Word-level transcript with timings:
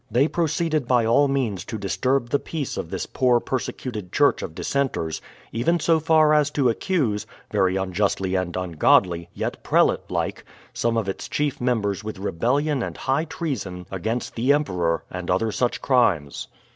They 0.09 0.27
pro 0.27 0.45
ceeded 0.45 0.87
by 0.87 1.05
all 1.05 1.27
means 1.27 1.63
to 1.65 1.77
disturb 1.77 2.31
the 2.31 2.39
peace 2.39 2.75
of 2.75 2.89
this 2.89 3.05
poor 3.05 3.39
perse 3.39 3.67
cuted 3.67 4.11
church 4.11 4.41
of 4.41 4.55
dissenters, 4.55 5.21
even 5.51 5.79
so 5.79 5.99
far 5.99 6.33
as 6.33 6.49
to 6.57 6.69
accuse 6.69 7.27
(very 7.51 7.75
unjustly 7.75 8.33
and 8.33 8.55
ungodly, 8.57 9.29
yet 9.35 9.61
prelate 9.61 10.09
like) 10.09 10.43
some 10.73 10.97
of 10.97 11.07
its 11.07 11.29
chief 11.29 11.61
members 11.61 12.03
with 12.03 12.17
rebellion 12.17 12.81
and 12.81 12.97
high 12.97 13.25
treason 13.25 13.85
against 13.91 14.33
the 14.33 14.51
Em 14.51 14.65
peror, 14.65 15.01
and 15.11 15.29
other 15.29 15.51
such 15.51 15.83
crimes. 15.83 16.47